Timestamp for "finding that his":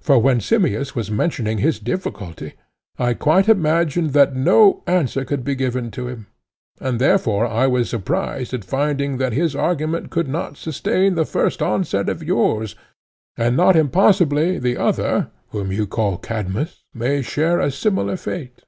8.64-9.54